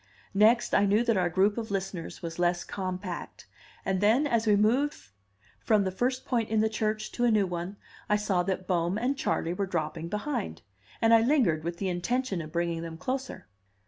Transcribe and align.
Next, 0.33 0.73
I 0.73 0.87
knew 0.87 1.03
that 1.05 1.15
our 1.15 1.29
group 1.29 1.59
of 1.59 1.69
listeners 1.69 2.23
was 2.23 2.39
less 2.39 2.63
compact; 2.63 3.45
and 3.85 4.01
then, 4.01 4.25
as 4.25 4.47
we 4.47 4.55
moved 4.55 4.97
from 5.59 5.83
the 5.83 5.91
first 5.91 6.25
point 6.25 6.49
in 6.49 6.59
the 6.59 6.69
church 6.69 7.11
to 7.11 7.23
a 7.23 7.29
new 7.29 7.45
one, 7.45 7.77
I 8.09 8.15
saw 8.15 8.41
that 8.41 8.65
Bohm 8.65 8.97
and 8.97 9.15
Charley 9.15 9.53
were 9.53 9.67
dropping 9.67 10.09
behind, 10.09 10.63
and 11.03 11.13
I 11.13 11.21
lingered, 11.21 11.63
with 11.63 11.77
the 11.77 11.89
intention 11.89 12.41
of 12.41 12.51
bringing 12.51 12.81
them 12.81 12.97
closer. 12.97 13.45